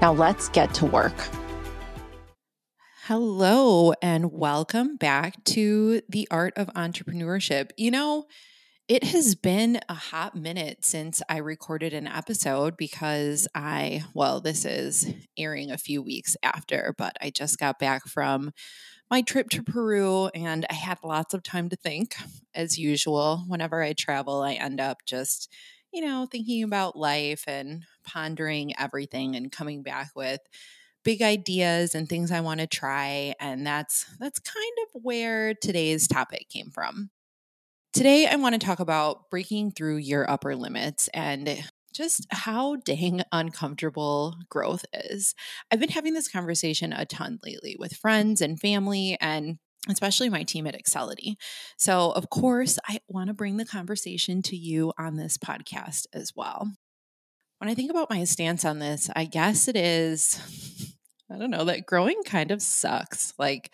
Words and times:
Now 0.00 0.12
let's 0.12 0.48
get 0.48 0.74
to 0.74 0.86
work. 0.86 1.14
Hello, 3.04 3.92
and 4.00 4.32
welcome 4.32 4.96
back 4.96 5.42
to 5.44 6.00
the 6.08 6.26
Art 6.30 6.54
of 6.56 6.68
Entrepreneurship. 6.68 7.70
You 7.76 7.90
know, 7.90 8.24
it 8.88 9.04
has 9.04 9.34
been 9.34 9.80
a 9.88 9.94
hot 9.94 10.34
minute 10.34 10.84
since 10.84 11.22
I 11.28 11.38
recorded 11.38 11.94
an 11.94 12.06
episode 12.06 12.76
because 12.76 13.48
I, 13.54 14.04
well, 14.14 14.40
this 14.40 14.64
is 14.64 15.10
airing 15.38 15.70
a 15.70 15.78
few 15.78 16.02
weeks 16.02 16.36
after, 16.42 16.94
but 16.98 17.16
I 17.20 17.30
just 17.30 17.58
got 17.58 17.78
back 17.78 18.06
from 18.06 18.52
my 19.10 19.22
trip 19.22 19.48
to 19.50 19.62
Peru 19.62 20.28
and 20.34 20.66
I 20.68 20.74
had 20.74 20.98
lots 21.04 21.34
of 21.34 21.42
time 21.42 21.68
to 21.70 21.76
think. 21.76 22.14
As 22.54 22.78
usual, 22.78 23.44
whenever 23.48 23.82
I 23.82 23.92
travel, 23.92 24.42
I 24.42 24.54
end 24.54 24.80
up 24.80 24.98
just, 25.06 25.50
you 25.94 26.02
know, 26.02 26.26
thinking 26.30 26.62
about 26.64 26.96
life 26.96 27.44
and 27.48 27.84
pondering 28.04 28.74
everything 28.78 29.36
and 29.36 29.52
coming 29.52 29.82
back 29.82 30.10
with 30.16 30.40
big 31.04 31.22
ideas 31.22 31.94
and 31.94 32.08
things 32.08 32.32
I 32.32 32.40
want 32.40 32.60
to 32.60 32.66
try 32.66 33.34
and 33.40 33.66
that's 33.66 34.06
that's 34.18 34.38
kind 34.40 34.74
of 34.84 35.02
where 35.02 35.54
today's 35.54 36.08
topic 36.08 36.48
came 36.50 36.70
from. 36.70 37.10
Today, 37.92 38.26
I 38.26 38.36
want 38.36 38.54
to 38.54 38.64
talk 38.64 38.80
about 38.80 39.30
breaking 39.30 39.72
through 39.72 39.98
your 39.98 40.28
upper 40.28 40.56
limits 40.56 41.08
and 41.14 41.62
just 41.92 42.26
how 42.30 42.76
dang 42.76 43.22
uncomfortable 43.32 44.36
growth 44.48 44.84
is. 44.92 45.34
I've 45.70 45.78
been 45.80 45.90
having 45.90 46.14
this 46.14 46.28
conversation 46.28 46.92
a 46.92 47.06
ton 47.06 47.38
lately 47.44 47.76
with 47.78 47.94
friends 47.94 48.40
and 48.40 48.58
family 48.58 49.16
and 49.20 49.58
especially 49.88 50.28
my 50.28 50.42
team 50.42 50.66
at 50.66 50.74
Accelity. 50.74 51.36
So, 51.76 52.10
of 52.12 52.30
course, 52.30 52.78
I 52.88 53.00
want 53.08 53.28
to 53.28 53.34
bring 53.34 53.56
the 53.56 53.66
conversation 53.66 54.42
to 54.42 54.56
you 54.56 54.92
on 54.98 55.16
this 55.16 55.38
podcast 55.38 56.06
as 56.12 56.32
well. 56.34 56.72
When 57.58 57.70
I 57.70 57.74
think 57.74 57.90
about 57.90 58.10
my 58.10 58.24
stance 58.24 58.64
on 58.64 58.78
this, 58.78 59.10
I 59.14 59.24
guess 59.24 59.68
it 59.68 59.76
is, 59.76 60.38
I 61.30 61.38
don't 61.38 61.50
know, 61.50 61.64
that 61.64 61.86
growing 61.86 62.22
kind 62.24 62.50
of 62.50 62.62
sucks. 62.62 63.32
Like, 63.38 63.72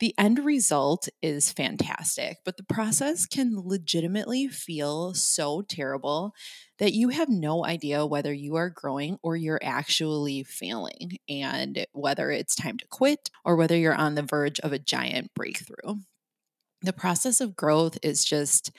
the 0.00 0.14
end 0.16 0.44
result 0.44 1.08
is 1.22 1.52
fantastic, 1.52 2.38
but 2.44 2.56
the 2.56 2.62
process 2.62 3.26
can 3.26 3.54
legitimately 3.56 4.48
feel 4.48 5.14
so 5.14 5.62
terrible 5.62 6.34
that 6.78 6.92
you 6.92 7.08
have 7.08 7.28
no 7.28 7.64
idea 7.64 8.06
whether 8.06 8.32
you 8.32 8.54
are 8.54 8.70
growing 8.70 9.18
or 9.22 9.36
you're 9.36 9.60
actually 9.62 10.44
failing, 10.44 11.18
and 11.28 11.86
whether 11.92 12.30
it's 12.30 12.54
time 12.54 12.76
to 12.78 12.86
quit 12.86 13.30
or 13.44 13.56
whether 13.56 13.76
you're 13.76 13.94
on 13.94 14.14
the 14.14 14.22
verge 14.22 14.60
of 14.60 14.72
a 14.72 14.78
giant 14.78 15.34
breakthrough. 15.34 15.96
The 16.82 16.92
process 16.92 17.40
of 17.40 17.56
growth 17.56 17.98
is 18.02 18.24
just 18.24 18.70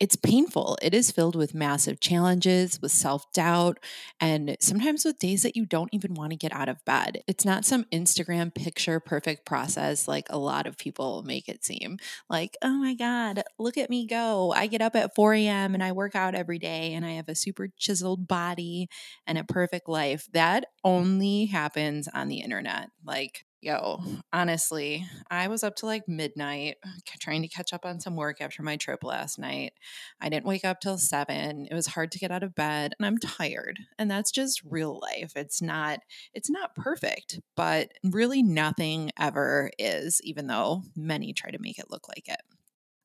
it's 0.00 0.16
painful. 0.16 0.78
It 0.80 0.94
is 0.94 1.10
filled 1.10 1.34
with 1.34 1.54
massive 1.54 1.98
challenges, 1.98 2.80
with 2.80 2.92
self 2.92 3.30
doubt, 3.32 3.78
and 4.20 4.56
sometimes 4.60 5.04
with 5.04 5.18
days 5.18 5.42
that 5.42 5.56
you 5.56 5.66
don't 5.66 5.90
even 5.92 6.14
want 6.14 6.30
to 6.30 6.36
get 6.36 6.52
out 6.52 6.68
of 6.68 6.84
bed. 6.84 7.22
It's 7.26 7.44
not 7.44 7.64
some 7.64 7.84
Instagram 7.92 8.54
picture 8.54 9.00
perfect 9.00 9.44
process 9.44 10.06
like 10.06 10.28
a 10.30 10.38
lot 10.38 10.66
of 10.66 10.78
people 10.78 11.22
make 11.24 11.48
it 11.48 11.64
seem. 11.64 11.98
Like, 12.30 12.56
oh 12.62 12.78
my 12.78 12.94
God, 12.94 13.42
look 13.58 13.76
at 13.76 13.90
me 13.90 14.06
go. 14.06 14.52
I 14.52 14.68
get 14.68 14.82
up 14.82 14.94
at 14.94 15.14
4 15.14 15.34
a.m. 15.34 15.74
and 15.74 15.82
I 15.82 15.92
work 15.92 16.14
out 16.14 16.34
every 16.34 16.58
day 16.58 16.94
and 16.94 17.04
I 17.04 17.12
have 17.12 17.28
a 17.28 17.34
super 17.34 17.68
chiseled 17.76 18.28
body 18.28 18.88
and 19.26 19.36
a 19.36 19.44
perfect 19.44 19.88
life. 19.88 20.28
That 20.32 20.66
only 20.84 21.46
happens 21.46 22.08
on 22.08 22.28
the 22.28 22.40
internet. 22.40 22.90
Like, 23.04 23.44
Yo, 23.60 24.00
honestly, 24.32 25.04
I 25.32 25.48
was 25.48 25.64
up 25.64 25.74
to 25.76 25.86
like 25.86 26.06
midnight 26.06 26.76
trying 27.20 27.42
to 27.42 27.48
catch 27.48 27.72
up 27.72 27.84
on 27.84 27.98
some 27.98 28.14
work 28.14 28.40
after 28.40 28.62
my 28.62 28.76
trip 28.76 29.02
last 29.02 29.36
night. 29.36 29.72
I 30.20 30.28
didn't 30.28 30.46
wake 30.46 30.64
up 30.64 30.78
till 30.80 30.96
seven. 30.96 31.66
It 31.68 31.74
was 31.74 31.88
hard 31.88 32.12
to 32.12 32.20
get 32.20 32.30
out 32.30 32.44
of 32.44 32.54
bed 32.54 32.94
and 32.96 33.04
I'm 33.06 33.18
tired. 33.18 33.80
And 33.98 34.08
that's 34.08 34.30
just 34.30 34.62
real 34.64 35.00
life. 35.02 35.32
It's 35.34 35.60
not 35.60 35.98
it's 36.32 36.48
not 36.48 36.76
perfect, 36.76 37.40
but 37.56 37.90
really 38.04 38.44
nothing 38.44 39.10
ever 39.18 39.70
is, 39.76 40.20
even 40.22 40.46
though 40.46 40.84
many 40.94 41.32
try 41.32 41.50
to 41.50 41.58
make 41.58 41.80
it 41.80 41.90
look 41.90 42.06
like 42.08 42.28
it. 42.28 42.40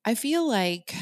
I 0.04 0.14
feel 0.14 0.46
like 0.46 0.94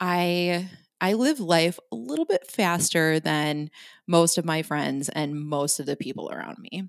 I 0.00 0.70
I 1.00 1.12
live 1.14 1.40
life 1.40 1.78
a 1.92 1.96
little 1.96 2.24
bit 2.24 2.50
faster 2.50 3.20
than 3.20 3.70
most 4.06 4.38
of 4.38 4.44
my 4.44 4.62
friends 4.62 5.08
and 5.08 5.38
most 5.40 5.78
of 5.78 5.86
the 5.86 5.96
people 5.96 6.30
around 6.30 6.58
me. 6.58 6.88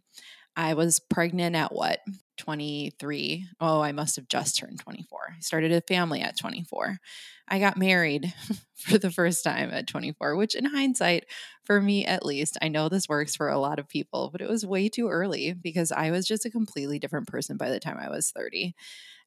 I 0.59 0.73
was 0.73 0.99
pregnant 0.99 1.55
at 1.55 1.73
what? 1.73 2.01
23. 2.35 3.47
Oh, 3.61 3.79
I 3.79 3.93
must 3.93 4.17
have 4.17 4.27
just 4.27 4.57
turned 4.57 4.77
24. 4.77 5.35
I 5.37 5.39
started 5.39 5.71
a 5.71 5.79
family 5.79 6.19
at 6.19 6.37
24. 6.37 6.99
I 7.47 7.59
got 7.59 7.77
married 7.77 8.33
for 8.75 8.97
the 8.97 9.09
first 9.09 9.41
time 9.41 9.71
at 9.71 9.87
24, 9.87 10.35
which 10.35 10.55
in 10.55 10.65
hindsight, 10.65 11.27
for 11.63 11.79
me 11.79 12.05
at 12.05 12.25
least, 12.25 12.57
I 12.61 12.67
know 12.67 12.89
this 12.89 13.07
works 13.07 13.37
for 13.37 13.47
a 13.47 13.57
lot 13.57 13.79
of 13.79 13.87
people, 13.87 14.31
but 14.33 14.41
it 14.41 14.49
was 14.49 14.65
way 14.65 14.89
too 14.89 15.07
early 15.07 15.53
because 15.53 15.93
I 15.93 16.11
was 16.11 16.27
just 16.27 16.45
a 16.45 16.51
completely 16.51 16.99
different 16.99 17.29
person 17.29 17.55
by 17.55 17.69
the 17.69 17.79
time 17.79 17.97
I 17.97 18.09
was 18.09 18.29
30. 18.35 18.75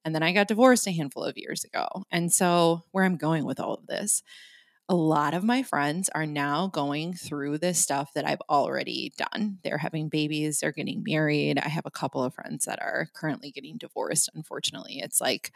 And 0.05 0.15
then 0.15 0.23
I 0.23 0.33
got 0.33 0.49
divorced 0.49 0.87
a 0.87 0.93
handful 0.93 1.25
of 1.25 1.39
years 1.39 1.65
ago. 1.65 2.05
And 2.11 2.31
so, 2.31 2.83
where 2.91 3.05
I'm 3.05 3.17
going 3.17 3.47
with 3.47 3.59
all 3.59 3.73
of 3.73 3.87
this, 3.87 4.23
a 4.93 4.95
lot 4.95 5.33
of 5.33 5.43
my 5.43 5.63
friends 5.63 6.11
are 6.11 6.27
now 6.27 6.67
going 6.67 7.15
through 7.15 7.57
this 7.57 7.81
stuff 7.81 8.13
that 8.13 8.29
I've 8.29 8.43
already 8.51 9.11
done. 9.17 9.59
They're 9.65 9.79
having 9.79 10.11
babies, 10.11 10.61
they're 10.61 10.71
getting 10.71 11.03
married. 11.03 11.59
I 11.59 11.71
have 11.71 11.87
a 11.87 11.91
couple 11.91 12.23
of 12.23 12.35
friends 12.35 12.67
that 12.67 12.79
are 12.83 13.09
currently 13.15 13.51
getting 13.51 13.79
divorced. 13.79 14.29
Unfortunately, 14.35 15.01
it's 15.01 15.19
like 15.19 15.51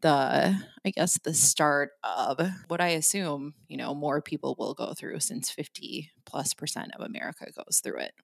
the 0.00 0.58
I 0.86 0.90
guess 0.90 1.18
the 1.18 1.34
start 1.34 1.90
of 2.02 2.40
what 2.68 2.80
I 2.80 2.88
assume, 2.88 3.52
you 3.68 3.76
know, 3.76 3.94
more 3.94 4.22
people 4.22 4.56
will 4.58 4.72
go 4.72 4.94
through 4.94 5.20
since 5.20 5.50
50 5.50 6.10
plus 6.24 6.54
percent 6.54 6.92
of 6.94 7.04
America 7.04 7.44
goes 7.54 7.80
through 7.84 7.98
it. 7.98 8.14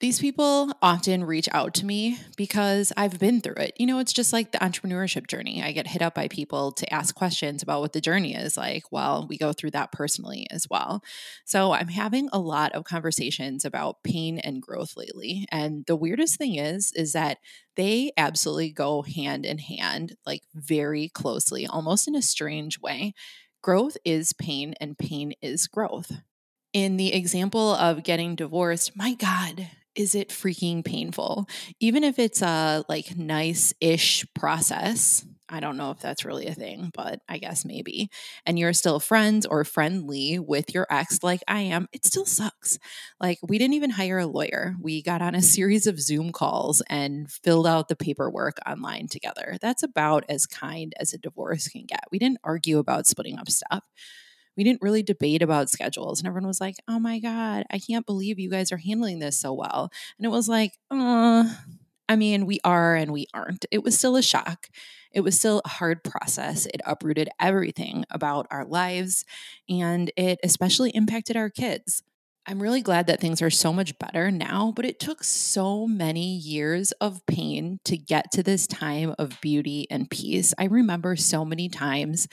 These 0.00 0.18
people 0.18 0.72
often 0.80 1.24
reach 1.24 1.46
out 1.52 1.74
to 1.74 1.84
me 1.84 2.18
because 2.34 2.90
I've 2.96 3.18
been 3.18 3.42
through 3.42 3.56
it. 3.56 3.74
You 3.76 3.84
know, 3.84 3.98
it's 3.98 4.14
just 4.14 4.32
like 4.32 4.50
the 4.50 4.56
entrepreneurship 4.58 5.26
journey. 5.26 5.62
I 5.62 5.72
get 5.72 5.86
hit 5.86 6.00
up 6.00 6.14
by 6.14 6.26
people 6.28 6.72
to 6.72 6.90
ask 6.90 7.14
questions 7.14 7.62
about 7.62 7.82
what 7.82 7.92
the 7.92 8.00
journey 8.00 8.34
is 8.34 8.56
like. 8.56 8.84
Well, 8.90 9.26
we 9.28 9.36
go 9.36 9.52
through 9.52 9.72
that 9.72 9.92
personally 9.92 10.46
as 10.50 10.66
well. 10.70 11.02
So 11.44 11.72
I'm 11.72 11.88
having 11.88 12.30
a 12.32 12.38
lot 12.38 12.72
of 12.72 12.84
conversations 12.84 13.66
about 13.66 14.02
pain 14.02 14.38
and 14.38 14.62
growth 14.62 14.96
lately. 14.96 15.44
And 15.52 15.84
the 15.84 15.96
weirdest 15.96 16.38
thing 16.38 16.54
is, 16.54 16.92
is 16.96 17.12
that 17.12 17.36
they 17.76 18.10
absolutely 18.16 18.70
go 18.70 19.02
hand 19.02 19.44
in 19.44 19.58
hand, 19.58 20.16
like 20.24 20.44
very 20.54 21.10
closely, 21.10 21.66
almost 21.66 22.08
in 22.08 22.14
a 22.14 22.22
strange 22.22 22.80
way. 22.80 23.12
Growth 23.62 23.98
is 24.06 24.32
pain 24.32 24.72
and 24.80 24.96
pain 24.96 25.34
is 25.42 25.66
growth. 25.66 26.10
In 26.72 26.96
the 26.96 27.12
example 27.12 27.74
of 27.74 28.02
getting 28.02 28.34
divorced, 28.34 28.96
my 28.96 29.12
God, 29.12 29.68
is 29.94 30.14
it 30.14 30.28
freaking 30.28 30.84
painful? 30.84 31.48
Even 31.80 32.04
if 32.04 32.18
it's 32.18 32.42
a 32.42 32.84
like 32.88 33.16
nice 33.16 33.74
ish 33.80 34.24
process, 34.34 35.24
I 35.52 35.58
don't 35.58 35.76
know 35.76 35.90
if 35.90 35.98
that's 35.98 36.24
really 36.24 36.46
a 36.46 36.54
thing, 36.54 36.90
but 36.94 37.20
I 37.28 37.38
guess 37.38 37.64
maybe. 37.64 38.08
And 38.46 38.56
you're 38.58 38.72
still 38.72 39.00
friends 39.00 39.44
or 39.46 39.64
friendly 39.64 40.38
with 40.38 40.72
your 40.72 40.86
ex, 40.90 41.24
like 41.24 41.42
I 41.48 41.60
am, 41.62 41.88
it 41.92 42.06
still 42.06 42.24
sucks. 42.24 42.78
Like, 43.20 43.38
we 43.42 43.58
didn't 43.58 43.74
even 43.74 43.90
hire 43.90 44.18
a 44.20 44.26
lawyer. 44.26 44.76
We 44.80 45.02
got 45.02 45.22
on 45.22 45.34
a 45.34 45.42
series 45.42 45.88
of 45.88 46.00
Zoom 46.00 46.30
calls 46.30 46.82
and 46.88 47.30
filled 47.30 47.66
out 47.66 47.88
the 47.88 47.96
paperwork 47.96 48.58
online 48.66 49.08
together. 49.08 49.56
That's 49.60 49.82
about 49.82 50.24
as 50.28 50.46
kind 50.46 50.94
as 51.00 51.12
a 51.12 51.18
divorce 51.18 51.66
can 51.68 51.84
get. 51.84 52.04
We 52.12 52.20
didn't 52.20 52.38
argue 52.44 52.78
about 52.78 53.08
splitting 53.08 53.38
up 53.38 53.50
stuff 53.50 53.82
we 54.56 54.64
didn't 54.64 54.82
really 54.82 55.02
debate 55.02 55.42
about 55.42 55.70
schedules. 55.70 56.20
And 56.20 56.26
everyone 56.26 56.48
was 56.48 56.60
like, 56.60 56.76
oh 56.88 56.98
my 56.98 57.18
God, 57.18 57.64
I 57.70 57.78
can't 57.78 58.06
believe 58.06 58.38
you 58.38 58.50
guys 58.50 58.72
are 58.72 58.76
handling 58.76 59.18
this 59.18 59.38
so 59.38 59.52
well. 59.52 59.90
And 60.18 60.26
it 60.26 60.30
was 60.30 60.48
like, 60.48 60.72
uh, 60.90 61.52
I 62.08 62.16
mean, 62.16 62.46
we 62.46 62.58
are 62.64 62.94
and 62.96 63.12
we 63.12 63.26
aren't. 63.32 63.66
It 63.70 63.84
was 63.84 63.96
still 63.96 64.16
a 64.16 64.22
shock. 64.22 64.68
It 65.12 65.20
was 65.20 65.38
still 65.38 65.62
a 65.64 65.68
hard 65.68 66.02
process. 66.04 66.66
It 66.66 66.80
uprooted 66.84 67.28
everything 67.40 68.04
about 68.10 68.46
our 68.50 68.64
lives 68.64 69.24
and 69.68 70.10
it 70.16 70.40
especially 70.42 70.90
impacted 70.90 71.36
our 71.36 71.50
kids. 71.50 72.02
I'm 72.46 72.60
really 72.60 72.80
glad 72.80 73.06
that 73.06 73.20
things 73.20 73.42
are 73.42 73.50
so 73.50 73.72
much 73.72 73.96
better 73.98 74.30
now, 74.30 74.72
but 74.74 74.84
it 74.84 74.98
took 74.98 75.22
so 75.22 75.86
many 75.86 76.34
years 76.36 76.90
of 76.92 77.24
pain 77.26 77.78
to 77.84 77.96
get 77.96 78.32
to 78.32 78.42
this 78.42 78.66
time 78.66 79.14
of 79.18 79.40
beauty 79.40 79.86
and 79.90 80.10
peace. 80.10 80.52
I 80.58 80.64
remember 80.64 81.14
so 81.16 81.44
many 81.44 81.68
times 81.68 82.26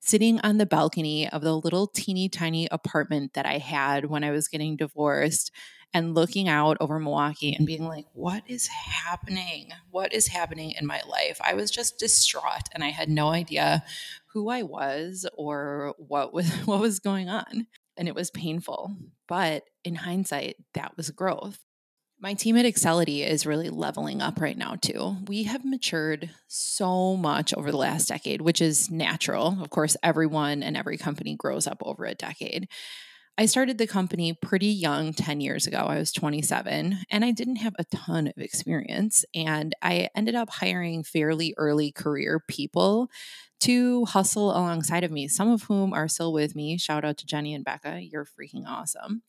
sitting 0.00 0.40
on 0.40 0.58
the 0.58 0.66
balcony 0.66 1.28
of 1.28 1.42
the 1.42 1.56
little 1.56 1.86
teeny 1.86 2.28
tiny 2.28 2.66
apartment 2.70 3.34
that 3.34 3.46
I 3.46 3.58
had 3.58 4.06
when 4.06 4.24
I 4.24 4.30
was 4.30 4.48
getting 4.48 4.76
divorced 4.76 5.52
and 5.92 6.14
looking 6.14 6.48
out 6.48 6.76
over 6.80 6.98
Milwaukee 6.98 7.54
and 7.54 7.66
being 7.66 7.86
like, 7.86 8.06
what 8.12 8.42
is 8.46 8.68
happening? 8.68 9.70
What 9.90 10.12
is 10.12 10.28
happening 10.28 10.72
in 10.72 10.86
my 10.86 11.00
life? 11.08 11.40
I 11.40 11.54
was 11.54 11.70
just 11.70 11.98
distraught 11.98 12.68
and 12.72 12.84
I 12.84 12.88
had 12.90 13.08
no 13.08 13.28
idea 13.28 13.84
who 14.32 14.48
I 14.48 14.62
was 14.62 15.26
or 15.34 15.94
what 15.98 16.32
was 16.32 16.50
what 16.64 16.80
was 16.80 17.00
going 17.00 17.28
on. 17.28 17.66
And 17.96 18.08
it 18.08 18.14
was 18.14 18.30
painful. 18.30 18.96
But 19.28 19.64
in 19.84 19.94
hindsight, 19.96 20.56
that 20.74 20.96
was 20.96 21.10
growth. 21.10 21.58
My 22.22 22.34
team 22.34 22.58
at 22.58 22.66
Accelity 22.66 23.22
is 23.22 23.46
really 23.46 23.70
leveling 23.70 24.20
up 24.20 24.42
right 24.42 24.56
now, 24.56 24.74
too. 24.74 25.16
We 25.26 25.44
have 25.44 25.64
matured 25.64 26.28
so 26.48 27.16
much 27.16 27.54
over 27.54 27.70
the 27.70 27.78
last 27.78 28.08
decade, 28.08 28.42
which 28.42 28.60
is 28.60 28.90
natural. 28.90 29.56
Of 29.58 29.70
course, 29.70 29.96
everyone 30.02 30.62
and 30.62 30.76
every 30.76 30.98
company 30.98 31.34
grows 31.34 31.66
up 31.66 31.78
over 31.82 32.04
a 32.04 32.14
decade. 32.14 32.68
I 33.38 33.46
started 33.46 33.78
the 33.78 33.86
company 33.86 34.34
pretty 34.34 34.66
young 34.66 35.14
10 35.14 35.40
years 35.40 35.66
ago. 35.66 35.78
I 35.78 35.96
was 35.96 36.12
27 36.12 36.98
and 37.10 37.24
I 37.24 37.30
didn't 37.30 37.56
have 37.56 37.74
a 37.78 37.84
ton 37.84 38.26
of 38.26 38.36
experience. 38.36 39.24
And 39.34 39.74
I 39.80 40.10
ended 40.14 40.34
up 40.34 40.50
hiring 40.50 41.02
fairly 41.04 41.54
early 41.56 41.90
career 41.90 42.38
people 42.46 43.08
to 43.60 44.04
hustle 44.04 44.50
alongside 44.50 45.04
of 45.04 45.10
me, 45.10 45.26
some 45.26 45.48
of 45.50 45.62
whom 45.62 45.94
are 45.94 46.08
still 46.08 46.34
with 46.34 46.54
me. 46.54 46.76
Shout 46.76 47.02
out 47.02 47.16
to 47.16 47.26
Jenny 47.26 47.54
and 47.54 47.64
Becca. 47.64 48.00
You're 48.02 48.26
freaking 48.26 48.66
awesome. 48.66 49.22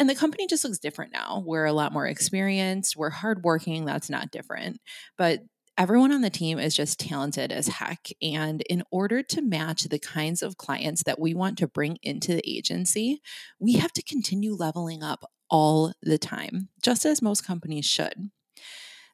And 0.00 0.08
the 0.08 0.14
company 0.14 0.46
just 0.46 0.64
looks 0.64 0.78
different 0.78 1.12
now. 1.12 1.44
We're 1.46 1.66
a 1.66 1.74
lot 1.74 1.92
more 1.92 2.06
experienced, 2.06 2.96
we're 2.96 3.10
hardworking. 3.10 3.84
That's 3.84 4.10
not 4.10 4.30
different. 4.32 4.80
But 5.18 5.40
everyone 5.76 6.10
on 6.10 6.22
the 6.22 6.30
team 6.30 6.58
is 6.58 6.74
just 6.74 6.98
talented 6.98 7.52
as 7.52 7.68
heck. 7.68 8.08
And 8.22 8.62
in 8.62 8.82
order 8.90 9.22
to 9.22 9.42
match 9.42 9.82
the 9.84 9.98
kinds 9.98 10.42
of 10.42 10.56
clients 10.56 11.02
that 11.04 11.20
we 11.20 11.34
want 11.34 11.58
to 11.58 11.68
bring 11.68 11.98
into 12.02 12.34
the 12.34 12.42
agency, 12.50 13.20
we 13.58 13.74
have 13.74 13.92
to 13.92 14.02
continue 14.02 14.54
leveling 14.54 15.02
up 15.02 15.30
all 15.50 15.92
the 16.02 16.18
time, 16.18 16.70
just 16.82 17.04
as 17.04 17.20
most 17.20 17.46
companies 17.46 17.84
should. 17.84 18.30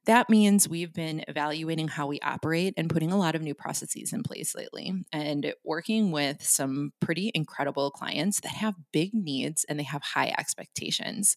That 0.06 0.30
means 0.30 0.68
we've 0.68 0.92
been 0.92 1.24
evaluating 1.26 1.88
how 1.88 2.06
we 2.06 2.20
operate 2.20 2.74
and 2.76 2.88
putting 2.88 3.10
a 3.10 3.18
lot 3.18 3.34
of 3.34 3.42
new 3.42 3.54
processes 3.54 4.12
in 4.12 4.22
place 4.22 4.54
lately 4.54 4.92
and 5.12 5.52
working 5.64 6.12
with 6.12 6.42
some 6.44 6.92
pretty 7.00 7.32
incredible 7.34 7.90
clients 7.90 8.40
that 8.40 8.52
have 8.52 8.74
big 8.92 9.12
needs 9.14 9.64
and 9.64 9.78
they 9.78 9.84
have 9.84 10.02
high 10.02 10.32
expectations. 10.38 11.36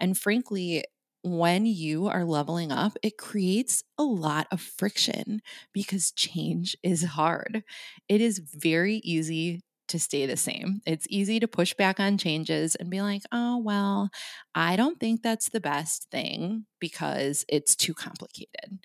And 0.00 0.18
frankly, 0.18 0.84
when 1.22 1.66
you 1.66 2.06
are 2.08 2.24
leveling 2.24 2.72
up, 2.72 2.96
it 3.02 3.18
creates 3.18 3.84
a 3.98 4.02
lot 4.04 4.46
of 4.50 4.60
friction 4.60 5.40
because 5.72 6.12
change 6.12 6.76
is 6.82 7.04
hard. 7.04 7.62
It 8.08 8.20
is 8.20 8.38
very 8.40 8.96
easy 8.98 9.60
to 9.90 10.00
stay 10.00 10.26
the 10.26 10.36
same. 10.36 10.80
It's 10.86 11.06
easy 11.10 11.40
to 11.40 11.48
push 11.48 11.74
back 11.74 12.00
on 12.00 12.18
changes 12.18 12.74
and 12.74 12.90
be 12.90 13.02
like, 13.02 13.22
oh, 13.32 13.58
well, 13.58 14.10
I 14.54 14.76
don't 14.76 14.98
think 14.98 15.22
that's 15.22 15.50
the 15.50 15.60
best 15.60 16.08
thing 16.10 16.66
because 16.80 17.44
it's 17.48 17.76
too 17.76 17.94
complicated. 17.94 18.80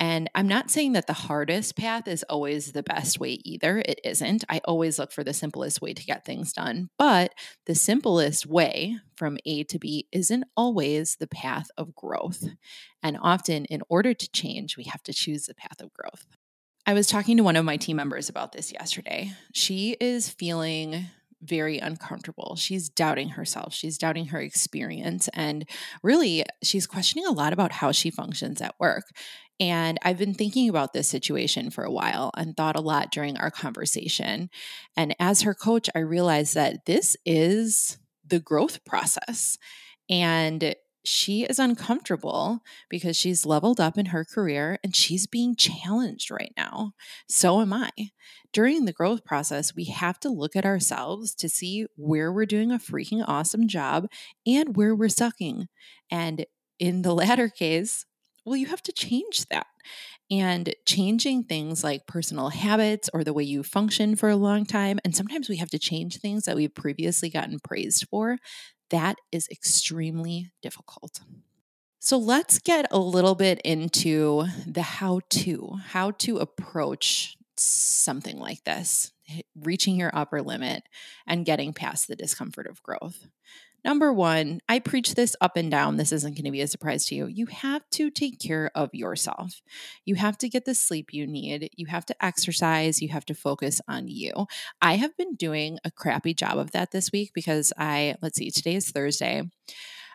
And 0.00 0.28
I'm 0.34 0.48
not 0.48 0.68
saying 0.68 0.94
that 0.94 1.06
the 1.06 1.12
hardest 1.12 1.76
path 1.76 2.08
is 2.08 2.24
always 2.24 2.72
the 2.72 2.82
best 2.82 3.20
way 3.20 3.38
either. 3.44 3.78
It 3.86 4.00
isn't. 4.02 4.42
I 4.48 4.60
always 4.64 4.98
look 4.98 5.12
for 5.12 5.22
the 5.22 5.32
simplest 5.32 5.80
way 5.80 5.94
to 5.94 6.04
get 6.04 6.24
things 6.24 6.52
done. 6.52 6.88
But 6.98 7.32
the 7.66 7.76
simplest 7.76 8.44
way 8.44 8.96
from 9.14 9.38
A 9.46 9.62
to 9.62 9.78
B 9.78 10.08
isn't 10.10 10.42
always 10.56 11.16
the 11.20 11.28
path 11.28 11.68
of 11.78 11.94
growth. 11.94 12.48
And 13.00 13.16
often, 13.22 13.64
in 13.66 13.82
order 13.88 14.12
to 14.12 14.30
change, 14.32 14.76
we 14.76 14.84
have 14.84 15.04
to 15.04 15.12
choose 15.12 15.46
the 15.46 15.54
path 15.54 15.80
of 15.80 15.92
growth. 15.92 16.26
I 16.84 16.94
was 16.94 17.06
talking 17.06 17.36
to 17.36 17.44
one 17.44 17.56
of 17.56 17.64
my 17.64 17.76
team 17.76 17.96
members 17.96 18.28
about 18.28 18.52
this 18.52 18.72
yesterday. 18.72 19.32
She 19.52 19.96
is 20.00 20.28
feeling 20.28 21.06
very 21.40 21.78
uncomfortable. 21.78 22.56
She's 22.56 22.88
doubting 22.88 23.30
herself. 23.30 23.72
She's 23.72 23.98
doubting 23.98 24.26
her 24.26 24.40
experience. 24.40 25.28
And 25.34 25.68
really, 26.02 26.44
she's 26.62 26.86
questioning 26.86 27.26
a 27.26 27.32
lot 27.32 27.52
about 27.52 27.72
how 27.72 27.92
she 27.92 28.10
functions 28.10 28.60
at 28.60 28.74
work. 28.78 29.04
And 29.60 29.98
I've 30.02 30.18
been 30.18 30.34
thinking 30.34 30.68
about 30.68 30.92
this 30.92 31.08
situation 31.08 31.70
for 31.70 31.84
a 31.84 31.90
while 31.90 32.32
and 32.36 32.56
thought 32.56 32.76
a 32.76 32.80
lot 32.80 33.12
during 33.12 33.36
our 33.36 33.50
conversation. 33.50 34.50
And 34.96 35.14
as 35.20 35.42
her 35.42 35.54
coach, 35.54 35.88
I 35.94 36.00
realized 36.00 36.54
that 36.54 36.86
this 36.86 37.16
is 37.24 37.98
the 38.26 38.40
growth 38.40 38.84
process. 38.84 39.58
And 40.10 40.74
she 41.04 41.44
is 41.44 41.58
uncomfortable 41.58 42.60
because 42.88 43.16
she's 43.16 43.44
leveled 43.46 43.80
up 43.80 43.98
in 43.98 44.06
her 44.06 44.24
career 44.24 44.78
and 44.84 44.94
she's 44.94 45.26
being 45.26 45.56
challenged 45.56 46.30
right 46.30 46.52
now. 46.56 46.92
So 47.28 47.60
am 47.60 47.72
I. 47.72 47.90
During 48.52 48.84
the 48.84 48.92
growth 48.92 49.24
process, 49.24 49.74
we 49.74 49.84
have 49.86 50.20
to 50.20 50.28
look 50.28 50.54
at 50.54 50.66
ourselves 50.66 51.34
to 51.36 51.48
see 51.48 51.86
where 51.96 52.32
we're 52.32 52.46
doing 52.46 52.70
a 52.70 52.78
freaking 52.78 53.24
awesome 53.26 53.66
job 53.66 54.06
and 54.46 54.76
where 54.76 54.94
we're 54.94 55.08
sucking. 55.08 55.68
And 56.10 56.46
in 56.78 57.02
the 57.02 57.14
latter 57.14 57.48
case, 57.48 58.04
well, 58.44 58.56
you 58.56 58.66
have 58.66 58.82
to 58.82 58.92
change 58.92 59.46
that. 59.50 59.66
And 60.30 60.74
changing 60.86 61.44
things 61.44 61.84
like 61.84 62.06
personal 62.06 62.48
habits 62.48 63.10
or 63.12 63.22
the 63.22 63.32
way 63.32 63.44
you 63.44 63.62
function 63.62 64.16
for 64.16 64.30
a 64.30 64.36
long 64.36 64.64
time. 64.64 64.98
And 65.04 65.14
sometimes 65.14 65.48
we 65.48 65.56
have 65.58 65.70
to 65.70 65.78
change 65.78 66.18
things 66.18 66.44
that 66.44 66.56
we've 66.56 66.74
previously 66.74 67.28
gotten 67.28 67.58
praised 67.60 68.06
for 68.08 68.38
that 68.92 69.16
is 69.32 69.48
extremely 69.50 70.52
difficult. 70.62 71.20
So 71.98 72.16
let's 72.16 72.58
get 72.58 72.86
a 72.90 72.98
little 72.98 73.34
bit 73.34 73.60
into 73.64 74.46
the 74.66 74.82
how 74.82 75.20
to, 75.30 75.78
how 75.88 76.12
to 76.12 76.38
approach 76.38 77.36
something 77.56 78.38
like 78.38 78.64
this, 78.64 79.12
reaching 79.60 79.96
your 79.96 80.10
upper 80.14 80.42
limit 80.42 80.84
and 81.26 81.46
getting 81.46 81.72
past 81.72 82.08
the 82.08 82.16
discomfort 82.16 82.66
of 82.66 82.82
growth. 82.82 83.26
Number 83.84 84.12
one, 84.12 84.60
I 84.68 84.78
preach 84.78 85.16
this 85.16 85.34
up 85.40 85.56
and 85.56 85.68
down. 85.68 85.96
This 85.96 86.12
isn't 86.12 86.34
going 86.34 86.44
to 86.44 86.52
be 86.52 86.60
a 86.60 86.68
surprise 86.68 87.04
to 87.06 87.16
you. 87.16 87.26
You 87.26 87.46
have 87.46 87.82
to 87.90 88.10
take 88.10 88.38
care 88.38 88.70
of 88.76 88.90
yourself. 88.92 89.60
You 90.04 90.14
have 90.14 90.38
to 90.38 90.48
get 90.48 90.64
the 90.64 90.74
sleep 90.74 91.12
you 91.12 91.26
need. 91.26 91.70
You 91.76 91.86
have 91.86 92.06
to 92.06 92.24
exercise. 92.24 93.02
You 93.02 93.08
have 93.08 93.24
to 93.26 93.34
focus 93.34 93.80
on 93.88 94.06
you. 94.06 94.46
I 94.80 94.96
have 94.96 95.16
been 95.16 95.34
doing 95.34 95.78
a 95.84 95.90
crappy 95.90 96.32
job 96.32 96.58
of 96.58 96.70
that 96.70 96.92
this 96.92 97.10
week 97.10 97.32
because 97.34 97.72
I, 97.76 98.14
let's 98.22 98.36
see, 98.36 98.50
today 98.52 98.76
is 98.76 98.88
Thursday. 98.88 99.50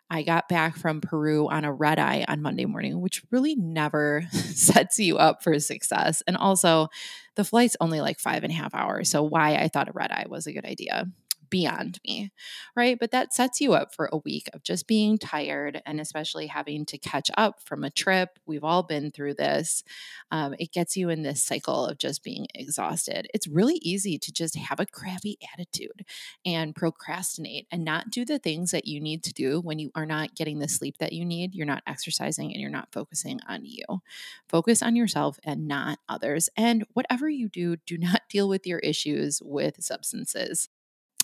I 0.10 0.24
got 0.24 0.48
back 0.48 0.78
from 0.78 1.02
Peru 1.02 1.50
on 1.50 1.66
a 1.66 1.74
red 1.74 2.00
eye 2.00 2.26
on 2.28 2.42
Monday 2.42 2.66
morning, 2.66 3.02
which 3.02 3.24
really 3.30 3.56
never 3.56 4.26
sets 4.32 5.00
you 5.00 5.18
up 5.18 5.44
for 5.44 5.60
success. 5.60 6.24
And 6.28 6.38
also, 6.38 6.88
the 7.36 7.44
flight's 7.44 7.76
only 7.82 8.02
like 8.02 8.20
five 8.20 8.44
and 8.44 8.52
a 8.52 8.56
half 8.56 8.74
hours. 8.74 9.10
So, 9.10 9.24
why 9.24 9.56
I 9.56 9.68
thought 9.68 9.90
a 9.90 9.94
red 9.94 10.12
eye 10.12 10.26
was 10.30 10.48
a 10.48 10.54
good 10.54 10.66
idea 10.66 11.08
beyond 11.50 12.00
me, 12.06 12.32
right? 12.76 12.98
But 13.00 13.12
that 13.12 13.34
sets 13.34 13.62
you 13.62 13.74
up 13.74 13.94
for 13.94 14.10
a 14.12 14.18
week 14.18 14.50
of 14.54 14.64
just 14.64 14.88
being 14.88 15.18
tired 15.18 15.82
and 15.86 16.00
especially 16.00 16.48
having 16.48 16.86
to 16.88 16.98
catch 16.98 17.30
up 17.38 17.62
from 17.62 17.84
a 17.84 17.90
trip. 17.90 18.40
We've 18.46 18.64
all 18.64 18.84
been 18.84 19.12
through 19.12 19.36
this. 19.36 19.84
Um, 20.32 20.56
it 20.60 20.72
gets 20.72 20.98
you 20.98 21.10
in 21.10 21.24
this 21.24 21.44
cycle 21.44 21.86
of 21.86 21.98
just 21.98 22.24
being 22.24 22.48
exhausted. 22.54 23.28
It's 23.34 23.48
really 23.48 23.80
easy 23.82 24.18
to 24.18 24.32
just 24.32 24.56
have 24.56 24.80
a 24.80 24.86
crappy 24.86 25.38
attitude 25.54 26.06
and 26.46 26.76
procrastinate 26.76 27.68
and 27.72 27.84
not 27.84 28.10
do 28.10 28.26
the 28.26 28.40
things 28.40 28.72
that 28.72 28.88
you 28.88 29.00
need 29.00 29.24
to 29.24 29.34
do 29.34 29.60
when 29.62 29.80
you 29.80 29.92
are 29.96 30.06
not 30.06 30.36
getting 30.36 30.60
the 30.60 30.68
sleep 30.68 30.98
that 31.00 31.14
you 31.14 31.26
need, 31.26 31.56
you're 31.56 31.66
not 31.66 31.84
exercising, 31.88 32.52
and 32.52 32.62
you're 32.62 32.70
not 32.70 32.92
focusing 32.92 33.40
on 33.48 33.66
you. 33.66 33.84
Focus 34.50 34.82
on 34.82 34.96
yourself 34.96 35.40
and 35.44 35.68
not 35.68 36.00
others. 36.10 36.50
And 36.56 36.86
whatever 36.94 37.30
you 37.30 37.50
do, 37.50 37.78
do 37.78 37.98
not 37.98 38.22
deal 38.30 38.48
with 38.50 38.66
your 38.66 38.80
issues 38.80 39.42
with 39.44 39.84
substances. 39.84 40.70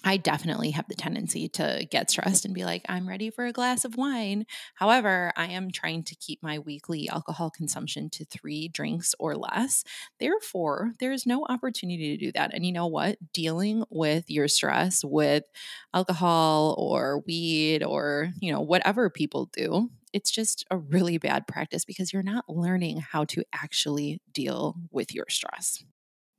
I 0.05 0.17
definitely 0.17 0.71
have 0.71 0.87
the 0.89 0.95
tendency 0.95 1.47
to 1.49 1.87
get 1.89 2.09
stressed 2.11 2.43
and 2.43 2.53
be 2.53 2.65
like, 2.65 2.83
I'm 2.89 3.07
ready 3.07 3.29
for 3.29 3.45
a 3.45 3.53
glass 3.53 3.85
of 3.85 3.95
wine. 3.95 4.45
However, 4.75 5.31
I 5.37 5.47
am 5.47 5.71
trying 5.71 6.03
to 6.03 6.15
keep 6.15 6.43
my 6.43 6.59
weekly 6.59 7.07
alcohol 7.07 7.49
consumption 7.49 8.09
to 8.11 8.25
three 8.25 8.67
drinks 8.67 9.15
or 9.17 9.35
less. 9.35 9.83
Therefore, 10.19 10.91
there 10.99 11.13
is 11.13 11.25
no 11.25 11.45
opportunity 11.47 12.17
to 12.17 12.25
do 12.25 12.31
that. 12.33 12.53
And 12.53 12.65
you 12.65 12.73
know 12.73 12.87
what? 12.87 13.17
Dealing 13.33 13.85
with 13.89 14.29
your 14.29 14.49
stress 14.49 15.03
with 15.05 15.45
alcohol 15.93 16.75
or 16.77 17.19
weed 17.25 17.83
or, 17.83 18.31
you 18.41 18.51
know, 18.51 18.61
whatever 18.61 19.09
people 19.09 19.49
do, 19.53 19.89
it's 20.11 20.31
just 20.31 20.65
a 20.69 20.77
really 20.77 21.17
bad 21.17 21.47
practice 21.47 21.85
because 21.85 22.11
you're 22.13 22.23
not 22.23 22.45
learning 22.49 22.99
how 22.99 23.23
to 23.25 23.43
actually 23.53 24.21
deal 24.33 24.75
with 24.91 25.13
your 25.13 25.25
stress. 25.29 25.83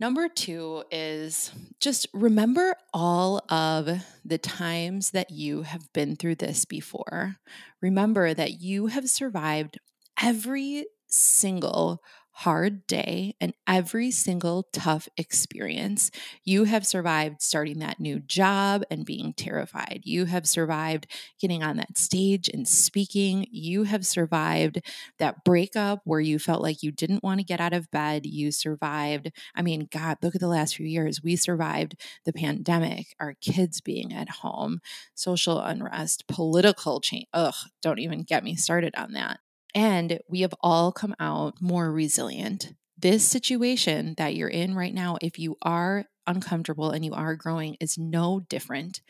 Number 0.00 0.28
two 0.28 0.82
is 0.90 1.52
just 1.78 2.08
remember 2.12 2.74
all 2.92 3.44
of 3.48 3.88
the 4.24 4.38
times 4.38 5.10
that 5.10 5.30
you 5.30 5.62
have 5.62 5.92
been 5.92 6.16
through 6.16 6.34
this 6.36 6.64
before. 6.64 7.36
Remember 7.80 8.34
that 8.34 8.60
you 8.60 8.88
have 8.88 9.08
survived 9.08 9.78
every 10.20 10.86
single 11.06 12.02
hard 12.34 12.86
day 12.88 13.36
and 13.40 13.54
every 13.66 14.10
single 14.10 14.64
tough 14.72 15.08
experience. 15.16 16.10
You 16.42 16.64
have 16.64 16.86
survived 16.86 17.40
starting 17.40 17.78
that 17.78 18.00
new 18.00 18.18
job 18.18 18.82
and 18.90 19.06
being 19.06 19.32
terrified. 19.34 20.00
You 20.04 20.24
have 20.26 20.46
survived 20.48 21.06
getting 21.40 21.62
on 21.62 21.76
that 21.76 21.96
stage 21.96 22.48
and 22.52 22.66
speaking. 22.66 23.46
You 23.50 23.84
have 23.84 24.04
survived 24.04 24.80
that 25.18 25.44
breakup 25.44 26.00
where 26.04 26.20
you 26.20 26.38
felt 26.40 26.60
like 26.62 26.82
you 26.82 26.90
didn't 26.90 27.22
want 27.22 27.38
to 27.38 27.44
get 27.44 27.60
out 27.60 27.72
of 27.72 27.90
bed. 27.90 28.26
You 28.26 28.50
survived. 28.50 29.30
I 29.54 29.62
mean, 29.62 29.88
God, 29.90 30.18
look 30.22 30.34
at 30.34 30.40
the 30.40 30.48
last 30.48 30.76
few 30.76 30.86
years. 30.86 31.22
We 31.22 31.36
survived 31.36 31.94
the 32.24 32.32
pandemic, 32.32 33.14
our 33.20 33.34
kids 33.40 33.80
being 33.80 34.12
at 34.12 34.28
home, 34.28 34.80
social 35.14 35.60
unrest, 35.60 36.26
political 36.26 37.00
change. 37.00 37.26
Ugh, 37.32 37.54
don't 37.80 38.00
even 38.00 38.22
get 38.22 38.42
me 38.44 38.56
started 38.56 38.94
on 38.96 39.12
that. 39.12 39.38
And 39.74 40.20
we 40.28 40.40
have 40.40 40.54
all 40.60 40.92
come 40.92 41.14
out 41.18 41.60
more 41.60 41.90
resilient. 41.90 42.74
This 42.96 43.26
situation 43.26 44.14
that 44.18 44.34
you're 44.34 44.48
in 44.48 44.74
right 44.74 44.94
now, 44.94 45.18
if 45.20 45.38
you 45.38 45.56
are 45.62 46.04
uncomfortable 46.26 46.90
and 46.90 47.04
you 47.04 47.12
are 47.12 47.34
growing, 47.34 47.76
is 47.80 47.98
no 47.98 48.40
different. 48.48 49.00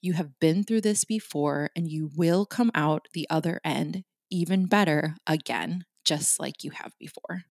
You 0.00 0.12
have 0.12 0.38
been 0.38 0.62
through 0.62 0.82
this 0.82 1.04
before 1.04 1.70
and 1.74 1.90
you 1.90 2.10
will 2.16 2.46
come 2.46 2.70
out 2.74 3.08
the 3.12 3.26
other 3.28 3.60
end 3.64 4.04
even 4.30 4.66
better 4.66 5.16
again, 5.26 5.84
just 6.04 6.40
like 6.40 6.64
you 6.64 6.70
have 6.72 6.92
before. 6.98 7.44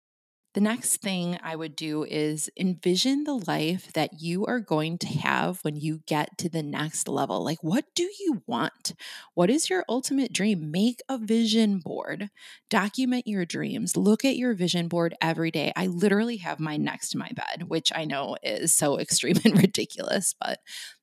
The 0.53 0.61
next 0.61 0.97
thing 0.97 1.39
I 1.41 1.55
would 1.55 1.77
do 1.77 2.03
is 2.03 2.49
envision 2.57 3.23
the 3.23 3.35
life 3.47 3.93
that 3.93 4.21
you 4.21 4.45
are 4.45 4.59
going 4.59 4.97
to 4.97 5.07
have 5.07 5.59
when 5.61 5.77
you 5.77 6.01
get 6.05 6.37
to 6.39 6.49
the 6.49 6.61
next 6.61 7.07
level. 7.07 7.41
Like, 7.41 7.59
what 7.63 7.85
do 7.95 8.03
you 8.19 8.43
want? 8.47 8.93
What 9.33 9.49
is 9.49 9.69
your 9.69 9.85
ultimate 9.87 10.33
dream? 10.33 10.69
Make 10.69 10.99
a 11.07 11.17
vision 11.17 11.79
board, 11.79 12.29
document 12.69 13.27
your 13.27 13.45
dreams, 13.45 13.95
look 13.95 14.25
at 14.25 14.35
your 14.35 14.53
vision 14.53 14.89
board 14.89 15.15
every 15.21 15.51
day. 15.51 15.71
I 15.77 15.87
literally 15.87 16.37
have 16.37 16.59
mine 16.59 16.83
next 16.83 17.11
to 17.11 17.17
my 17.17 17.29
bed, 17.33 17.69
which 17.69 17.89
I 17.95 18.03
know 18.03 18.35
is 18.43 18.73
so 18.73 18.99
extreme 18.99 19.39
and 19.45 19.57
ridiculous, 19.57 20.35
but 20.37 20.59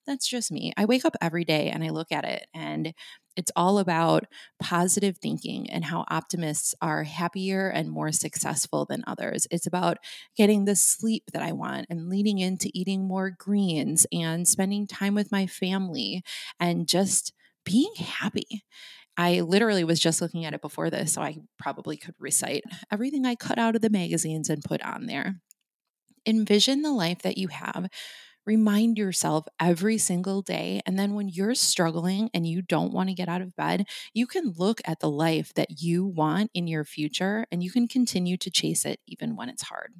that's 0.09 0.27
just 0.27 0.51
me. 0.51 0.73
I 0.77 0.87
wake 0.87 1.05
up 1.05 1.17
every 1.21 1.45
day 1.45 1.71
and 1.71 1.85
I 1.85 1.91
look 1.91 2.11
at 2.11 2.25
it 2.25 2.47
and 2.55 2.95
it's 3.37 3.53
all 3.55 3.79
about 3.79 4.25
positive 4.61 5.19
thinking 5.19 5.71
and 5.71 5.85
how 5.85 6.05
optimists 6.11 6.75
are 6.83 7.05
happier 7.05 7.69
and 7.69 7.91
more 7.91 8.11
successful 8.11 8.87
than 8.87 9.05
others. 9.07 9.47
It's 9.53 9.67
about 9.67 9.99
getting 10.37 10.65
the 10.65 10.75
sleep 10.75 11.25
that 11.33 11.43
I 11.43 11.53
want 11.53 11.87
and 11.91 12.09
leading 12.09 12.39
into 12.39 12.71
eating 12.75 13.07
more 13.07 13.31
greens 13.31 14.07
and 14.13 14.49
spending 14.49 14.89
time 14.89 15.15
with 15.15 15.31
my 15.31 15.47
family 15.47 16.25
and 16.59 16.89
just 16.89 17.33
being 17.65 17.95
happy. 17.97 18.65
I 19.17 19.41
literally 19.43 19.85
was 19.85 20.01
just 20.01 20.21
looking 20.23 20.45
at 20.45 20.55
it 20.55 20.63
before 20.63 20.91
this, 20.91 21.13
so 21.13 21.23
I 21.23 21.39
probably 21.59 21.97
could 21.97 22.15
recite 22.19 22.65
everything 22.91 23.27
I 23.27 23.35
cut 23.35 23.59
out 23.59 23.77
of 23.77 23.83
the 23.83 23.91
magazines 23.91 24.49
and 24.49 24.65
put 24.65 24.83
on 24.83 25.07
there. 25.07 25.37
Envision 26.27 26.83
the 26.83 26.93
life 26.93 27.23
that 27.23 27.39
you 27.39 27.49
have 27.49 27.89
Remind 28.49 28.97
yourself 28.97 29.45
every 29.61 29.99
single 29.99 30.41
day. 30.41 30.81
And 30.87 30.99
then 30.99 31.13
when 31.13 31.29
you're 31.29 31.55
struggling 31.55 32.31
and 32.33 32.47
you 32.47 32.63
don't 32.63 32.95
want 32.95 33.11
to 33.11 33.15
get 33.15 33.29
out 33.29 33.43
of 33.43 33.55
bed, 33.55 33.85
you 34.15 34.27
can 34.27 34.55
look 34.57 34.81
at 34.87 35.01
the 35.01 35.11
life 35.11 35.53
that 35.53 35.83
you 35.83 36.07
want 36.07 36.51
in 36.55 36.67
your 36.67 36.87
future 36.87 37.45
and 37.53 37.63
you 37.63 37.71
can 37.71 37.87
continue 37.87 38.39
to 38.39 38.51
chase 38.51 38.87
it 38.87 39.01
even 39.07 39.37
when 39.37 39.51
it's 39.51 39.65
hard. 39.65 39.93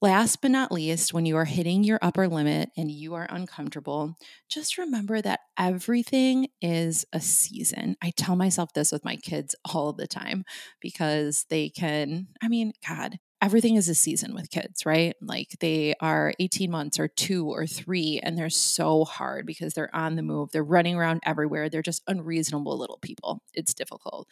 Last 0.00 0.42
but 0.42 0.50
not 0.50 0.72
least, 0.72 1.14
when 1.14 1.24
you 1.24 1.36
are 1.36 1.44
hitting 1.44 1.84
your 1.84 2.00
upper 2.02 2.26
limit 2.26 2.70
and 2.76 2.90
you 2.90 3.14
are 3.14 3.28
uncomfortable, 3.30 4.16
just 4.48 4.76
remember 4.76 5.22
that 5.22 5.38
everything 5.56 6.48
is 6.60 7.04
a 7.12 7.20
season. 7.20 7.96
I 8.02 8.10
tell 8.16 8.34
myself 8.34 8.72
this 8.72 8.90
with 8.90 9.04
my 9.04 9.14
kids 9.14 9.54
all 9.72 9.92
the 9.92 10.08
time 10.08 10.42
because 10.80 11.46
they 11.48 11.68
can, 11.68 12.26
I 12.42 12.48
mean, 12.48 12.72
God, 12.84 13.20
everything 13.40 13.76
is 13.76 13.88
a 13.88 13.94
season 13.94 14.34
with 14.34 14.50
kids, 14.50 14.84
right? 14.84 15.14
Like 15.20 15.56
they 15.60 15.94
are 16.00 16.34
18 16.40 16.70
months 16.70 16.98
or 16.98 17.08
two 17.08 17.46
or 17.46 17.66
three, 17.66 18.20
and 18.22 18.36
they're 18.36 18.50
so 18.50 19.04
hard 19.04 19.46
because 19.46 19.74
they're 19.74 19.94
on 19.94 20.16
the 20.16 20.22
move. 20.22 20.50
They're 20.50 20.64
running 20.64 20.96
around 20.96 21.20
everywhere. 21.24 21.68
They're 21.68 21.82
just 21.82 22.02
unreasonable 22.06 22.76
little 22.76 22.98
people. 22.98 23.42
It's 23.54 23.74
difficult. 23.74 24.28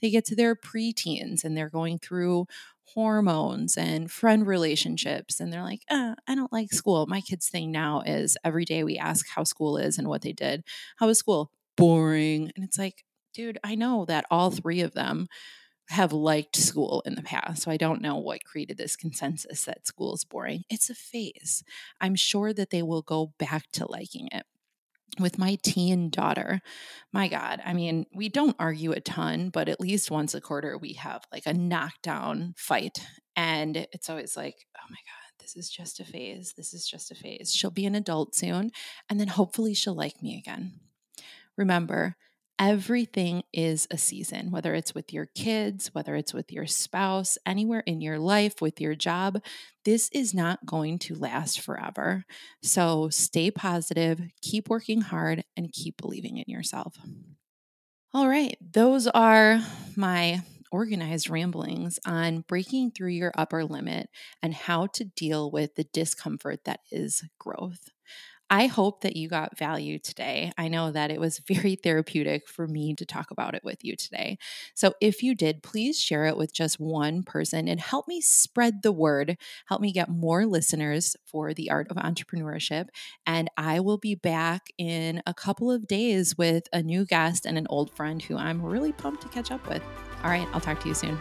They 0.00 0.10
get 0.10 0.24
to 0.26 0.36
their 0.36 0.56
preteens 0.56 1.44
and 1.44 1.56
they're 1.56 1.70
going 1.70 1.98
through 1.98 2.46
hormones 2.94 3.76
and 3.76 4.10
friend 4.10 4.46
relationships. 4.46 5.40
And 5.40 5.52
they're 5.52 5.62
like, 5.62 5.82
uh, 5.90 6.14
I 6.26 6.34
don't 6.34 6.52
like 6.52 6.72
school. 6.72 7.06
My 7.06 7.20
kids' 7.20 7.48
thing 7.48 7.70
now 7.70 8.02
is 8.04 8.36
every 8.44 8.64
day 8.64 8.82
we 8.82 8.96
ask 8.96 9.26
how 9.28 9.44
school 9.44 9.76
is 9.76 9.98
and 9.98 10.08
what 10.08 10.22
they 10.22 10.32
did. 10.32 10.64
How 10.96 11.06
was 11.06 11.18
school? 11.18 11.50
Boring. 11.76 12.50
And 12.56 12.64
it's 12.64 12.78
like, 12.78 13.04
dude, 13.34 13.58
I 13.62 13.74
know 13.74 14.04
that 14.06 14.24
all 14.30 14.50
three 14.50 14.80
of 14.80 14.94
them 14.94 15.28
have 15.90 16.12
liked 16.12 16.56
school 16.56 17.02
in 17.06 17.14
the 17.14 17.22
past. 17.22 17.62
So 17.62 17.70
I 17.70 17.76
don't 17.76 18.02
know 18.02 18.16
what 18.16 18.44
created 18.44 18.76
this 18.76 18.96
consensus 18.96 19.64
that 19.64 19.86
school 19.86 20.14
is 20.14 20.24
boring. 20.24 20.64
It's 20.68 20.90
a 20.90 20.94
phase. 20.94 21.64
I'm 22.00 22.14
sure 22.14 22.52
that 22.52 22.70
they 22.70 22.82
will 22.82 23.02
go 23.02 23.32
back 23.38 23.64
to 23.72 23.90
liking 23.90 24.28
it. 24.32 24.44
With 25.18 25.38
my 25.38 25.56
teen 25.62 26.10
daughter, 26.10 26.60
my 27.12 27.28
God, 27.28 27.60
I 27.64 27.72
mean, 27.72 28.06
we 28.14 28.28
don't 28.28 28.54
argue 28.58 28.92
a 28.92 29.00
ton, 29.00 29.48
but 29.48 29.68
at 29.68 29.80
least 29.80 30.10
once 30.10 30.34
a 30.34 30.40
quarter 30.40 30.76
we 30.76 30.92
have 30.92 31.24
like 31.32 31.46
a 31.46 31.54
knockdown 31.54 32.54
fight. 32.56 33.04
And 33.34 33.76
it's 33.76 34.10
always 34.10 34.36
like, 34.36 34.66
oh 34.76 34.86
my 34.90 34.96
God, 34.96 35.32
this 35.40 35.56
is 35.56 35.70
just 35.70 35.98
a 35.98 36.04
phase. 36.04 36.52
This 36.56 36.74
is 36.74 36.86
just 36.86 37.10
a 37.10 37.14
phase. 37.14 37.52
She'll 37.52 37.70
be 37.70 37.86
an 37.86 37.94
adult 37.94 38.34
soon. 38.34 38.70
And 39.08 39.18
then 39.18 39.28
hopefully 39.28 39.74
she'll 39.74 39.96
like 39.96 40.22
me 40.22 40.36
again. 40.36 40.74
Remember, 41.56 42.16
everything 42.58 43.42
is 43.52 43.86
a 43.90 43.98
season, 43.98 44.50
whether 44.50 44.74
it's 44.74 44.94
with 44.94 45.12
your 45.12 45.26
kids, 45.34 45.94
whether 45.94 46.16
it's 46.16 46.34
with 46.34 46.52
your 46.52 46.66
spouse, 46.66 47.38
anywhere 47.46 47.82
in 47.86 48.00
your 48.00 48.18
life, 48.18 48.60
with 48.60 48.80
your 48.80 48.94
job. 48.94 49.40
This 49.84 50.10
is 50.12 50.34
not 50.34 50.66
going 50.66 50.98
to 51.00 51.14
last 51.14 51.60
forever. 51.60 52.24
So 52.62 53.08
stay 53.10 53.50
positive, 53.50 54.20
keep 54.42 54.68
working 54.68 55.00
hard, 55.00 55.44
and 55.56 55.72
keep 55.72 55.96
believing 55.96 56.38
in 56.38 56.44
yourself. 56.46 56.96
All 58.14 58.28
right, 58.28 58.56
those 58.60 59.06
are 59.06 59.60
my 59.96 60.42
organized 60.70 61.30
ramblings 61.30 61.98
on 62.06 62.44
breaking 62.48 62.90
through 62.90 63.10
your 63.10 63.32
upper 63.36 63.64
limit 63.64 64.08
and 64.42 64.54
how 64.54 64.86
to 64.86 65.04
deal 65.04 65.50
with 65.50 65.74
the 65.74 65.84
discomfort 65.92 66.60
that 66.64 66.80
is 66.90 67.22
growth. 67.38 67.88
I 68.50 68.66
hope 68.66 69.02
that 69.02 69.16
you 69.16 69.28
got 69.28 69.58
value 69.58 69.98
today. 69.98 70.52
I 70.56 70.68
know 70.68 70.90
that 70.90 71.10
it 71.10 71.20
was 71.20 71.38
very 71.48 71.76
therapeutic 71.76 72.48
for 72.48 72.66
me 72.66 72.94
to 72.94 73.04
talk 73.04 73.30
about 73.30 73.54
it 73.54 73.64
with 73.64 73.84
you 73.84 73.96
today. 73.96 74.38
So 74.74 74.94
if 75.00 75.22
you 75.22 75.34
did, 75.34 75.62
please 75.62 76.00
share 76.00 76.26
it 76.26 76.36
with 76.36 76.52
just 76.52 76.80
one 76.80 77.22
person 77.22 77.68
and 77.68 77.80
help 77.80 78.08
me 78.08 78.20
spread 78.20 78.82
the 78.82 78.92
word. 78.92 79.36
Help 79.66 79.80
me 79.80 79.92
get 79.92 80.08
more 80.08 80.46
listeners 80.46 81.16
for 81.24 81.52
the 81.52 81.70
art 81.70 81.88
of 81.90 81.96
entrepreneurship. 81.96 82.88
And 83.26 83.50
I 83.56 83.80
will 83.80 83.98
be 83.98 84.14
back 84.14 84.68
in 84.78 85.22
a 85.26 85.34
couple 85.34 85.70
of 85.70 85.86
days 85.86 86.36
with 86.38 86.68
a 86.72 86.82
new 86.82 87.04
guest 87.04 87.46
and 87.46 87.58
an 87.58 87.66
old 87.68 87.90
friend 87.90 88.22
who 88.22 88.36
I'm 88.36 88.62
really 88.62 88.92
pumped 88.92 89.22
to 89.22 89.28
catch 89.28 89.50
up 89.50 89.68
with. 89.68 89.82
All 90.24 90.30
right, 90.30 90.48
I'll 90.52 90.60
talk 90.60 90.80
to 90.80 90.88
you 90.88 90.94
soon. 90.94 91.18